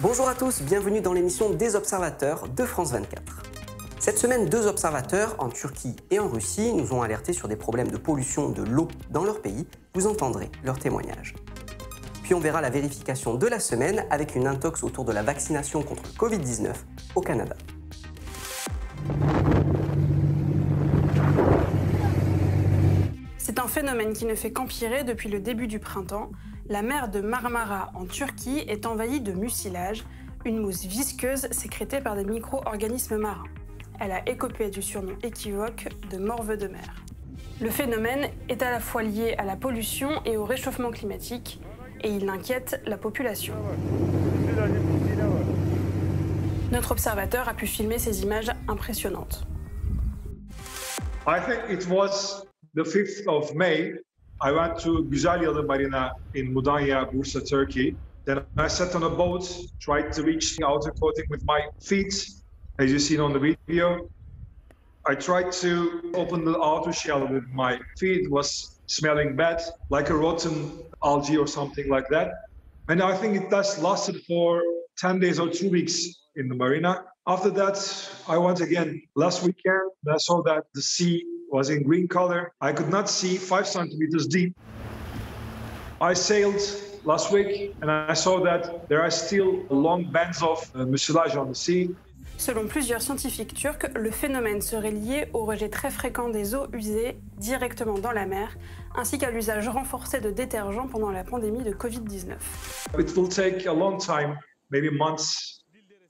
Bonjour 0.00 0.28
à 0.28 0.34
tous, 0.34 0.62
bienvenue 0.62 1.00
dans 1.00 1.12
l'émission 1.12 1.50
des 1.50 1.76
observateurs 1.76 2.48
de 2.48 2.64
France 2.64 2.90
24. 2.90 3.22
Cette 4.00 4.18
semaine, 4.18 4.48
deux 4.48 4.66
observateurs 4.66 5.36
en 5.38 5.48
Turquie 5.48 5.94
et 6.10 6.18
en 6.18 6.28
Russie 6.28 6.72
nous 6.72 6.92
ont 6.92 7.02
alertés 7.02 7.32
sur 7.32 7.46
des 7.46 7.56
problèmes 7.56 7.92
de 7.92 7.96
pollution 7.96 8.48
de 8.48 8.62
l'eau 8.64 8.88
dans 9.10 9.22
leur 9.22 9.40
pays. 9.40 9.68
Vous 9.94 10.08
entendrez 10.08 10.50
leurs 10.64 10.80
témoignages. 10.80 11.34
Puis 12.24 12.34
on 12.34 12.40
verra 12.40 12.60
la 12.60 12.70
vérification 12.70 13.34
de 13.34 13.46
la 13.46 13.60
semaine 13.60 14.06
avec 14.10 14.34
une 14.34 14.48
intox 14.48 14.82
autour 14.82 15.04
de 15.04 15.12
la 15.12 15.22
vaccination 15.22 15.82
contre 15.82 16.02
le 16.02 16.18
Covid-19 16.18 16.72
au 17.14 17.20
Canada. 17.20 17.54
Phénomène 23.74 24.12
qui 24.12 24.24
ne 24.24 24.36
fait 24.36 24.52
qu'empirer 24.52 25.02
depuis 25.02 25.28
le 25.28 25.40
début 25.40 25.66
du 25.66 25.80
printemps. 25.80 26.30
La 26.68 26.80
mer 26.80 27.08
de 27.08 27.20
Marmara 27.20 27.90
en 27.94 28.04
Turquie 28.04 28.60
est 28.68 28.86
envahie 28.86 29.20
de 29.20 29.32
mucilage, 29.32 30.04
une 30.44 30.60
mousse 30.60 30.84
visqueuse 30.84 31.48
sécrétée 31.50 32.00
par 32.00 32.14
des 32.14 32.24
micro-organismes 32.24 33.16
marins. 33.16 33.48
Elle 33.98 34.12
a 34.12 34.28
écopé 34.28 34.70
du 34.70 34.80
surnom 34.80 35.16
équivoque 35.24 35.88
de 36.08 36.18
morve 36.18 36.56
de 36.56 36.68
mer. 36.68 37.04
Le 37.60 37.68
phénomène 37.68 38.28
est 38.48 38.62
à 38.62 38.70
la 38.70 38.78
fois 38.78 39.02
lié 39.02 39.34
à 39.38 39.44
la 39.44 39.56
pollution 39.56 40.22
et 40.24 40.36
au 40.36 40.44
réchauffement 40.44 40.92
climatique, 40.92 41.60
et 42.00 42.10
il 42.10 42.28
inquiète 42.28 42.80
la 42.86 42.96
population. 42.96 43.54
Notre 46.70 46.92
observateur 46.92 47.48
a 47.48 47.54
pu 47.54 47.66
filmer 47.66 47.98
ces 47.98 48.22
images 48.22 48.52
impressionnantes. 48.68 49.44
The 52.74 52.82
5th 52.82 53.26
of 53.28 53.54
May. 53.54 53.92
I 54.42 54.50
went 54.50 54.78
to 54.80 55.04
Güzelyalı 55.04 55.66
Marina 55.66 56.10
in 56.34 56.52
Mudanya, 56.54 57.10
Bursa, 57.12 57.48
Turkey. 57.48 57.96
Then 58.26 58.44
I 58.56 58.68
sat 58.68 58.94
on 58.94 59.04
a 59.04 59.10
boat, 59.10 59.48
tried 59.80 60.12
to 60.12 60.22
reach 60.22 60.56
the 60.56 60.66
outer 60.66 60.90
coating 61.00 61.24
with 61.30 61.42
my 61.46 61.60
feet, 61.82 62.14
as 62.78 62.90
you 62.90 62.98
seen 62.98 63.20
on 63.20 63.32
the 63.32 63.38
video. 63.38 64.08
I 65.06 65.14
tried 65.14 65.52
to 65.52 66.12
open 66.14 66.44
the 66.44 66.58
outer 66.60 66.92
shell 66.92 67.28
with 67.28 67.44
my 67.52 67.78
feet, 67.98 68.30
was 68.30 68.80
smelling 68.86 69.36
bad, 69.36 69.62
like 69.90 70.10
a 70.10 70.16
rotten 70.16 70.82
algae 71.04 71.36
or 71.36 71.46
something 71.46 71.88
like 71.88 72.08
that. 72.10 72.32
And 72.88 73.02
I 73.02 73.16
think 73.16 73.36
it 73.36 73.50
just 73.50 73.80
lasted 73.80 74.16
for 74.26 74.62
10 74.98 75.20
days 75.20 75.38
or 75.38 75.48
two 75.48 75.70
weeks 75.70 76.06
in 76.36 76.48
the 76.48 76.54
marina. 76.54 77.04
After 77.26 77.50
that, 77.50 77.76
I 78.26 78.36
went 78.38 78.60
again 78.60 79.00
last 79.14 79.42
weekend. 79.42 79.90
I 80.10 80.16
saw 80.18 80.42
that 80.42 80.64
the 80.74 80.82
sea 80.82 81.24
was 81.54 81.70
in 81.70 81.84
green 81.84 82.08
color. 82.08 82.52
I 82.60 82.72
could 82.72 82.90
not 82.90 83.08
see 83.08 83.36
five 83.36 83.66
centimeters 83.66 84.26
deep. 84.26 84.52
I 86.00 86.12
sailed 86.12 86.60
last 87.04 87.30
week 87.32 87.76
and 87.80 87.88
I 87.90 88.14
saw 88.14 88.34
that 88.48 88.88
there 88.88 89.00
are 89.00 89.10
still 89.10 89.50
long 89.70 90.10
bands 90.10 90.42
of 90.42 90.58
uh, 90.74 90.84
mucilage 90.84 91.36
on 91.36 91.46
the 91.48 91.54
sea. 91.54 91.94
Selon 92.36 92.66
plusieurs 92.66 93.00
scientifiques 93.00 93.54
turcs, 93.54 93.86
le 93.94 94.10
phénomène 94.10 94.60
serait 94.60 94.90
lié 94.90 95.28
au 95.32 95.44
rejet 95.44 95.68
très 95.68 95.92
fréquent 95.92 96.28
des 96.28 96.56
eaux 96.56 96.66
usées 96.72 97.16
directement 97.38 97.98
dans 98.00 98.10
la 98.10 98.26
mer, 98.26 98.48
ainsi 98.96 99.18
qu'à 99.18 99.30
l'usage 99.30 99.68
renforcé 99.68 100.20
de 100.20 100.30
détergents 100.30 100.88
pendant 100.88 101.12
la 101.12 101.22
pandémie 101.22 101.62
de 101.62 101.72
Covid-19. 101.72 102.34
It 102.98 103.16
will 103.16 103.28
take 103.28 103.66
a 103.68 103.72
long 103.72 103.98
time, 103.98 104.36
maybe 104.72 104.90
months, 104.90 105.62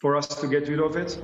for 0.00 0.16
us 0.16 0.28
to 0.28 0.46
get 0.48 0.68
rid 0.68 0.78
of 0.78 0.96
it. 0.96 1.18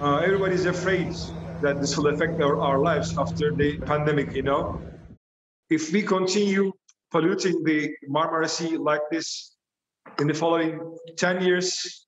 Uh, 0.00 0.20
everybody's 0.24 0.66
afraid 0.66 1.12
that 1.61 1.81
this 1.81 1.97
will 1.97 2.07
affect 2.07 2.41
our, 2.41 2.59
our 2.59 2.79
lives 2.79 3.17
after 3.17 3.51
the 3.51 3.77
pandemic, 3.79 4.33
you 4.33 4.43
know. 4.43 4.81
If 5.69 5.91
we 5.91 6.01
continue 6.01 6.71
polluting 7.11 7.63
the 7.63 7.95
Marmara 8.09 8.49
Sea 8.49 8.77
like 8.77 9.01
this 9.09 9.55
in 10.19 10.27
the 10.27 10.33
following 10.33 10.79
10 11.17 11.43
years, 11.43 12.07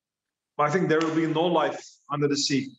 I 0.60 0.70
think 0.70 0.90
there 0.90 1.00
will 1.00 1.16
be 1.16 1.28
no 1.28 1.46
life 1.46 1.82
under 2.12 2.28
the 2.28 2.38
sea. 2.38 2.72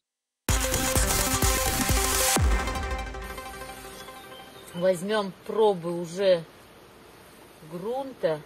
Возьмем 4.74 5.32
пробы 5.46 6.00
уже 6.00 6.44
грунта. 7.72 8.40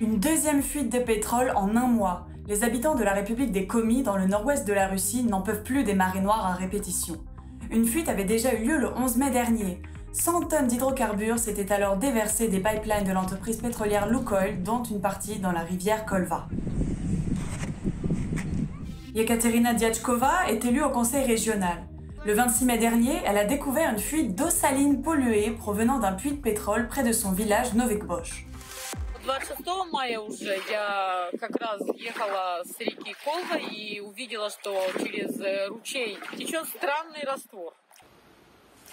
Une 0.00 0.18
deuxième 0.18 0.62
fuite 0.62 0.90
de 0.90 0.98
pétrole 0.98 1.52
en 1.54 1.76
un 1.76 1.86
mois. 1.86 2.26
Les 2.49 2.63
habitants 2.63 2.95
de 2.95 3.03
la 3.03 3.13
République 3.13 3.51
des 3.51 3.67
Komi, 3.67 4.01
dans 4.01 4.17
le 4.17 4.25
nord-ouest 4.25 4.67
de 4.67 4.73
la 4.73 4.87
Russie, 4.87 5.23
n'en 5.23 5.41
peuvent 5.41 5.61
plus 5.61 5.83
des 5.83 5.93
marées 5.93 6.19
noires 6.19 6.47
à 6.47 6.53
répétition. 6.55 7.17
Une 7.69 7.85
fuite 7.85 8.09
avait 8.09 8.23
déjà 8.23 8.55
eu 8.55 8.65
lieu 8.65 8.77
le 8.79 8.87
11 8.91 9.17
mai 9.17 9.29
dernier. 9.29 9.79
100 10.13 10.45
tonnes 10.45 10.65
d'hydrocarbures 10.65 11.37
s'étaient 11.37 11.71
alors 11.71 11.97
déversées 11.97 12.47
des 12.47 12.57
pipelines 12.57 13.03
de 13.05 13.11
l'entreprise 13.11 13.57
pétrolière 13.57 14.09
Lukoil, 14.09 14.63
dont 14.63 14.81
une 14.81 14.99
partie 14.99 15.37
dans 15.37 15.51
la 15.51 15.59
rivière 15.59 16.07
Kolva. 16.07 16.47
Yekaterina 19.13 19.75
Diachkova 19.75 20.49
est 20.49 20.65
élue 20.65 20.81
au 20.81 20.89
conseil 20.89 21.27
régional. 21.27 21.85
Le 22.25 22.33
26 22.33 22.65
mai 22.65 22.79
dernier, 22.79 23.17
elle 23.27 23.37
a 23.37 23.45
découvert 23.45 23.91
une 23.91 23.99
fuite 23.99 24.33
d'eau 24.33 24.49
saline 24.49 25.03
polluée 25.03 25.51
provenant 25.51 25.99
d'un 25.99 26.13
puits 26.13 26.31
de 26.31 26.41
pétrole 26.41 26.87
près 26.87 27.03
de 27.03 27.11
son 27.11 27.31
village 27.31 27.75
Novekbosh. 27.75 28.48
26 29.29 29.61
мая 29.91 30.19
уже 30.19 30.59
я 30.71 31.29
как 31.39 31.55
раз 31.57 31.81
ехала 31.93 32.63
с 32.65 32.79
реки 32.79 33.15
Колва 33.23 33.57
и 33.59 33.99
увидела, 33.99 34.49
что 34.49 34.83
через 34.97 35.69
ручей 35.69 36.17
течет 36.35 36.67
странный 36.67 37.23
раствор. 37.23 37.75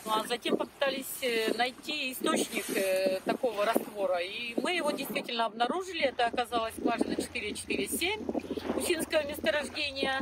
Ну, 0.04 0.12
а 0.12 0.26
затем 0.26 0.58
попытались 0.58 1.56
найти 1.56 2.12
источник 2.12 2.66
такого 3.25 3.64
раствора. 3.64 4.19
И 4.19 4.54
мы 4.60 4.72
его 4.75 4.91
действительно 4.91 5.46
обнаружили. 5.46 6.02
Это 6.02 6.26
оказалась 6.26 6.75
скважина 6.75 7.16
447 7.16 8.20
Усинского 8.76 9.25
месторождения. 9.25 10.20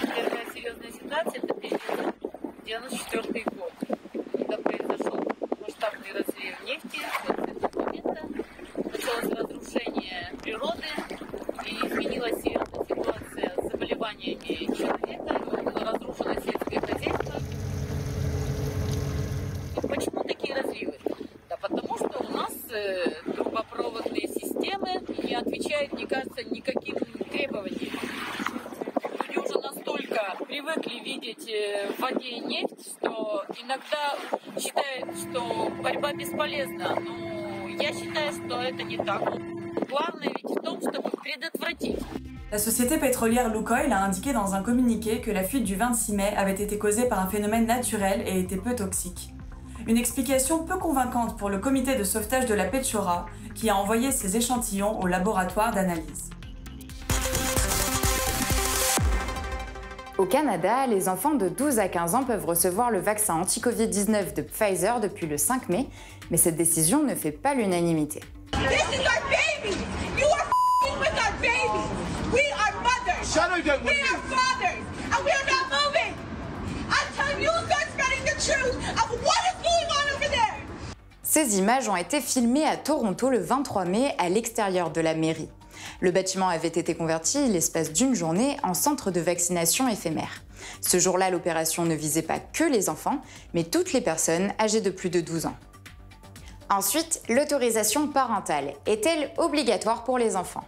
Первая 0.00 0.46
серьезная 0.54 0.90
ситуация 0.90 1.42
это 1.42 1.52
1994 1.52 3.44
год, 3.58 3.72
когда 4.32 4.56
произошел 4.56 5.03
масштабный 5.74 6.12
разлив 6.12 6.64
нефти. 6.64 7.00
Началось 8.76 9.38
разрушение 9.38 10.30
природы 10.42 10.86
и 11.66 11.86
изменилась 11.86 12.42
ситуация 12.42 13.52
с 13.56 13.70
заболеваниями 13.70 14.66
человека, 14.74 15.38
было 15.44 15.80
разрушено 15.80 16.34
сельское 16.34 16.80
хозяйство. 16.80 17.34
И 19.76 19.86
почему 19.86 20.22
такие 20.24 20.54
разливы? 20.54 20.94
Да 21.48 21.56
потому 21.56 21.96
что 21.96 22.24
у 22.24 22.30
нас 22.30 22.52
трубопроводные 23.34 24.28
системы 24.28 25.00
не 25.22 25.34
отвечают, 25.34 25.92
мне 25.92 26.06
кажется, 26.06 26.44
никаким 26.44 26.83
привыкли 30.53 30.99
видеть 30.99 31.49
в 31.95 32.01
воде 32.01 32.39
нефть, 32.39 32.97
что 32.97 33.43
иногда 33.61 34.15
считают, 34.59 35.17
что 35.17 35.71
борьба 35.81 36.13
бесполезна. 36.13 36.97
Но 36.99 37.67
я 37.69 37.93
считаю, 37.93 38.33
что 38.33 38.61
это 38.61 38.83
не 38.83 38.97
так. 38.97 39.21
Главное 39.87 40.29
ведь 40.29 40.49
в 40.49 40.61
том, 40.61 40.79
чтобы 40.81 41.09
предотвратить. 41.21 41.99
La 42.51 42.57
société 42.57 42.97
pétrolière 42.97 43.53
Lukoil 43.53 43.93
a 43.93 44.03
indiqué 44.03 44.33
dans 44.33 44.55
un 44.55 44.63
communiqué 44.63 45.21
que 45.21 45.29
la 45.29 45.43
fuite 45.43 45.63
du 45.63 45.75
26 45.75 46.13
mai 46.13 46.33
avait 46.35 46.53
été 46.53 46.79
causée 46.79 47.07
par 47.07 47.19
un 47.19 47.27
phénomène 47.27 47.67
naturel 47.67 48.23
et 48.25 48.39
était 48.39 48.57
peu 48.57 48.75
toxique. 48.75 49.33
Une 49.87 49.97
explication 49.97 50.65
peu 50.65 50.77
convaincante 50.77 51.37
pour 51.37 51.49
le 51.49 51.59
comité 51.59 51.95
de 51.95 52.03
sauvetage 52.03 52.47
de 52.47 52.55
la 52.55 52.65
Petchora, 52.65 53.27
qui 53.53 53.69
a 53.69 53.75
envoyé 53.75 54.11
ses 54.11 54.35
échantillons 54.35 54.99
au 54.99 55.05
laboratoire 55.05 55.71
d'analyse. 55.73 56.31
Au 60.16 60.26
Canada, 60.26 60.86
les 60.86 61.08
enfants 61.08 61.34
de 61.34 61.48
12 61.48 61.80
à 61.80 61.88
15 61.88 62.14
ans 62.14 62.22
peuvent 62.22 62.46
recevoir 62.46 62.92
le 62.92 63.00
vaccin 63.00 63.34
anti-Covid-19 63.34 64.34
de 64.34 64.42
Pfizer 64.42 65.00
depuis 65.00 65.26
le 65.26 65.36
5 65.36 65.68
mai, 65.68 65.88
mais 66.30 66.36
cette 66.36 66.54
décision 66.54 67.02
ne 67.02 67.16
fait 67.16 67.32
pas 67.32 67.54
l'unanimité. 67.54 68.20
Ces 81.24 81.58
images 81.58 81.88
ont 81.88 81.96
été 81.96 82.20
filmées 82.20 82.64
à 82.64 82.76
Toronto 82.76 83.30
le 83.30 83.40
23 83.40 83.84
mai 83.86 84.14
à 84.18 84.28
l'extérieur 84.28 84.92
de 84.92 85.00
la 85.00 85.16
mairie. 85.16 85.48
Le 86.00 86.10
bâtiment 86.10 86.48
avait 86.48 86.68
été 86.68 86.94
converti, 86.94 87.48
l'espace 87.48 87.92
d'une 87.92 88.14
journée, 88.14 88.56
en 88.62 88.74
centre 88.74 89.10
de 89.10 89.20
vaccination 89.20 89.88
éphémère. 89.88 90.42
Ce 90.80 90.98
jour-là, 90.98 91.30
l'opération 91.30 91.84
ne 91.84 91.94
visait 91.94 92.22
pas 92.22 92.38
que 92.38 92.64
les 92.64 92.88
enfants, 92.88 93.20
mais 93.52 93.64
toutes 93.64 93.92
les 93.92 94.00
personnes 94.00 94.52
âgées 94.60 94.80
de 94.80 94.90
plus 94.90 95.10
de 95.10 95.20
12 95.20 95.46
ans. 95.46 95.56
Ensuite, 96.70 97.22
l'autorisation 97.28 98.08
parentale 98.08 98.74
est-elle 98.86 99.30
obligatoire 99.36 100.04
pour 100.04 100.18
les 100.18 100.36
enfants? 100.36 100.64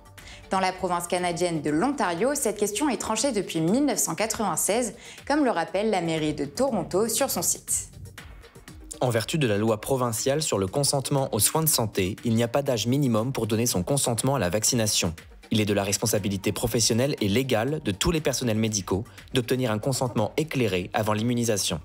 Dans 0.50 0.60
la 0.60 0.72
province 0.72 1.08
canadienne 1.08 1.62
de 1.62 1.70
l'Ontario, 1.70 2.34
cette 2.34 2.58
question 2.58 2.88
est 2.88 3.00
tranchée 3.00 3.32
depuis 3.32 3.60
1996, 3.60 4.94
comme 5.26 5.44
le 5.44 5.50
rappelle 5.50 5.90
la 5.90 6.02
mairie 6.02 6.34
de 6.34 6.44
Toronto 6.44 7.08
sur 7.08 7.30
son 7.30 7.42
site. 7.42 7.88
En 9.02 9.10
vertu 9.10 9.36
de 9.36 9.46
la 9.46 9.58
loi 9.58 9.78
provinciale 9.78 10.42
sur 10.42 10.58
le 10.58 10.66
consentement 10.66 11.28
aux 11.32 11.38
soins 11.38 11.62
de 11.62 11.68
santé, 11.68 12.16
il 12.24 12.34
n'y 12.34 12.42
a 12.42 12.48
pas 12.48 12.62
d'âge 12.62 12.86
minimum 12.86 13.32
pour 13.32 13.46
donner 13.46 13.66
son 13.66 13.82
consentement 13.82 14.36
à 14.36 14.38
la 14.38 14.48
vaccination. 14.48 15.14
Il 15.50 15.60
est 15.60 15.66
de 15.66 15.74
la 15.74 15.84
responsabilité 15.84 16.50
professionnelle 16.50 17.14
et 17.20 17.28
légale 17.28 17.80
de 17.84 17.92
tous 17.92 18.10
les 18.10 18.22
personnels 18.22 18.56
médicaux 18.56 19.04
d'obtenir 19.34 19.70
un 19.70 19.78
consentement 19.78 20.32
éclairé 20.38 20.90
avant 20.94 21.12
l'immunisation. 21.12 21.80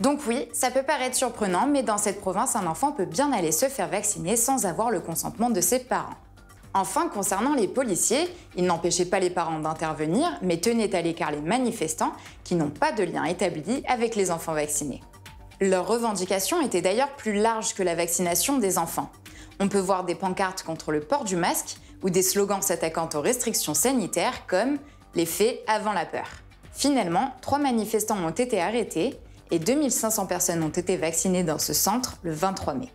Donc 0.00 0.20
oui, 0.26 0.48
ça 0.52 0.70
peut 0.70 0.82
paraître 0.82 1.14
surprenant, 1.14 1.66
mais 1.66 1.82
dans 1.82 1.98
cette 1.98 2.20
province, 2.20 2.56
un 2.56 2.66
enfant 2.66 2.92
peut 2.92 3.04
bien 3.04 3.32
aller 3.32 3.52
se 3.52 3.66
faire 3.66 3.88
vacciner 3.88 4.36
sans 4.36 4.64
avoir 4.64 4.90
le 4.90 5.00
consentement 5.00 5.50
de 5.50 5.60
ses 5.60 5.80
parents. 5.80 6.16
Enfin, 6.72 7.08
concernant 7.08 7.54
les 7.54 7.68
policiers, 7.68 8.28
ils 8.56 8.64
n'empêchaient 8.64 9.04
pas 9.04 9.20
les 9.20 9.28
parents 9.28 9.58
d'intervenir, 9.58 10.26
mais 10.40 10.56
tenaient 10.56 10.94
à 10.94 11.02
l'écart 11.02 11.32
les 11.32 11.40
manifestants 11.42 12.12
qui 12.44 12.54
n'ont 12.54 12.70
pas 12.70 12.92
de 12.92 13.02
lien 13.02 13.24
établi 13.24 13.82
avec 13.86 14.16
les 14.16 14.30
enfants 14.30 14.54
vaccinés. 14.54 15.02
Leurs 15.62 15.86
revendications 15.86 16.62
étaient 16.62 16.80
d'ailleurs 16.80 17.14
plus 17.16 17.34
larges 17.34 17.74
que 17.74 17.82
la 17.82 17.94
vaccination 17.94 18.56
des 18.56 18.78
enfants. 18.78 19.10
On 19.58 19.68
peut 19.68 19.78
voir 19.78 20.04
des 20.04 20.14
pancartes 20.14 20.62
contre 20.62 20.90
le 20.90 21.00
port 21.00 21.24
du 21.24 21.36
masque 21.36 21.76
ou 22.02 22.08
des 22.08 22.22
slogans 22.22 22.62
s'attaquant 22.62 23.10
aux 23.12 23.20
restrictions 23.20 23.74
sanitaires 23.74 24.46
comme 24.46 24.78
les 25.14 25.26
faits 25.26 25.60
avant 25.66 25.92
la 25.92 26.06
peur. 26.06 26.28
Finalement, 26.72 27.34
trois 27.42 27.58
manifestants 27.58 28.24
ont 28.24 28.30
été 28.30 28.58
arrêtés 28.58 29.18
et 29.50 29.58
2500 29.58 30.24
personnes 30.24 30.62
ont 30.62 30.70
été 30.70 30.96
vaccinées 30.96 31.44
dans 31.44 31.58
ce 31.58 31.74
centre 31.74 32.16
le 32.22 32.32
23 32.32 32.72
mai. 32.72 32.88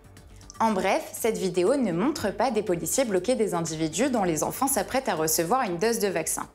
En 0.62 0.72
bref, 0.72 1.10
cette 1.12 1.38
vidéo 1.38 1.76
ne 1.76 1.92
montre 1.92 2.32
pas 2.32 2.50
des 2.50 2.64
policiers 2.64 3.04
bloquer 3.04 3.36
des 3.36 3.54
individus 3.54 4.10
dont 4.10 4.24
les 4.24 4.42
enfants 4.42 4.68
s'apprêtent 4.68 5.10
à 5.10 5.16
recevoir 5.16 5.64
une 5.64 5.78
dose 5.78 6.00
de 6.00 6.08
vaccin. 6.08 6.48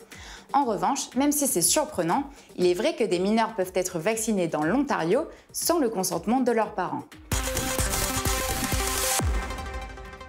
En 0.54 0.64
revanche, 0.64 1.14
même 1.16 1.32
si 1.32 1.46
c'est 1.46 1.60
surprenant, 1.60 2.24
il 2.56 2.66
est 2.66 2.72
vrai 2.72 2.96
que 2.96 3.04
des 3.04 3.18
mineurs 3.18 3.54
peuvent 3.54 3.72
être 3.74 3.98
vaccinés 3.98 4.48
dans 4.48 4.64
l'Ontario 4.64 5.26
sans 5.52 5.78
le 5.78 5.90
consentement 5.90 6.40
de 6.40 6.50
leurs 6.50 6.74
parents. 6.74 7.04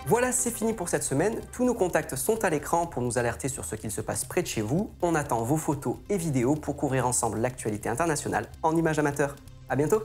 Voilà, 0.05 0.33
c'est 0.33 0.51
fini 0.51 0.73
pour 0.73 0.89
cette 0.89 1.03
semaine. 1.03 1.39
Tous 1.53 1.63
nos 1.63 1.73
contacts 1.73 2.17
sont 2.17 2.43
à 2.43 2.49
l'écran 2.49 2.87
pour 2.87 3.01
nous 3.01 3.17
alerter 3.17 3.47
sur 3.47 3.63
ce 3.63 3.75
qu'il 3.75 3.91
se 3.91 4.01
passe 4.01 4.25
près 4.25 4.41
de 4.41 4.47
chez 4.47 4.61
vous. 4.61 4.91
On 5.01 5.15
attend 5.15 5.43
vos 5.43 5.55
photos 5.55 5.95
et 6.09 6.17
vidéos 6.17 6.55
pour 6.55 6.75
couvrir 6.75 7.07
ensemble 7.07 7.39
l'actualité 7.39 7.87
internationale 7.87 8.49
en 8.63 8.75
images 8.75 8.99
amateurs. 8.99 9.37
À 9.69 9.77
bientôt 9.77 10.03